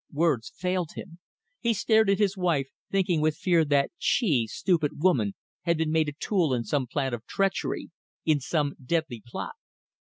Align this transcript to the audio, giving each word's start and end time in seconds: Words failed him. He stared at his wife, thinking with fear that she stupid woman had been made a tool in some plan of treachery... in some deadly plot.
Words 0.11 0.51
failed 0.57 0.93
him. 0.95 1.19
He 1.59 1.75
stared 1.75 2.09
at 2.09 2.17
his 2.17 2.35
wife, 2.35 2.69
thinking 2.89 3.21
with 3.21 3.37
fear 3.37 3.63
that 3.65 3.91
she 3.99 4.47
stupid 4.47 4.93
woman 5.03 5.35
had 5.61 5.77
been 5.77 5.91
made 5.91 6.09
a 6.09 6.13
tool 6.13 6.55
in 6.55 6.63
some 6.63 6.87
plan 6.87 7.13
of 7.13 7.23
treachery... 7.27 7.91
in 8.25 8.39
some 8.39 8.73
deadly 8.83 9.21
plot. 9.23 9.53